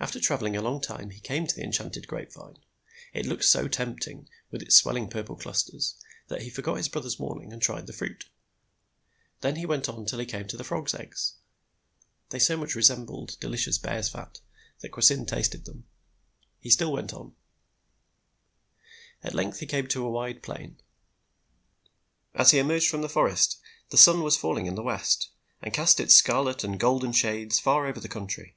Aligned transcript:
After 0.00 0.18
traveling 0.18 0.56
a 0.56 0.60
long 0.60 0.80
time 0.80 1.10
he 1.10 1.20
came 1.20 1.46
to 1.46 1.54
the 1.54 1.62
enchanted 1.62 2.08
grape 2.08 2.32
vine. 2.32 2.58
It 3.14 3.26
looked 3.26 3.44
so 3.44 3.68
tempting, 3.68 4.28
with 4.50 4.60
its 4.60 4.74
swelling 4.74 5.08
purple 5.08 5.36
clusters, 5.36 5.94
that 6.26 6.42
he 6.42 6.50
forgot 6.50 6.78
his 6.78 6.88
brother's 6.88 7.20
warning 7.20 7.52
and 7.52 7.62
tried 7.62 7.86
the 7.86 7.92
fruit. 7.92 8.28
Then 9.42 9.54
he 9.54 9.64
went 9.64 9.88
on 9.88 10.04
till 10.04 10.18
he 10.18 10.26
came 10.26 10.48
to 10.48 10.56
the 10.56 10.64
frog's 10.64 10.94
eggs. 10.96 11.34
They 12.30 12.40
so 12.40 12.56
much 12.56 12.74
resembled 12.74 13.38
delicious 13.38 13.78
bear's 13.78 14.08
fat 14.08 14.40
that 14.80 14.90
Kwasynd 14.90 15.28
tasted 15.28 15.64
them. 15.64 15.86
He 16.58 16.68
still 16.68 16.90
went 16.90 17.14
on. 17.14 17.36
At 19.22 19.32
length 19.32 19.60
he 19.60 19.66
came 19.66 19.86
to 19.86 20.04
a 20.04 20.10
wide 20.10 20.42
plain. 20.42 20.80
As 22.34 22.50
he 22.50 22.58
emerged 22.58 22.88
from 22.88 23.02
the 23.02 23.08
forest 23.08 23.60
the 23.90 23.96
sun 23.96 24.24
was 24.24 24.36
falling 24.36 24.66
in 24.66 24.74
the 24.74 24.82
west, 24.82 25.28
and 25.62 25.72
cast 25.72 26.00
its 26.00 26.16
scarlet 26.16 26.64
and 26.64 26.80
golden 26.80 27.12
shades 27.12 27.60
far 27.60 27.86
over 27.86 28.00
the 28.00 28.08
country. 28.08 28.56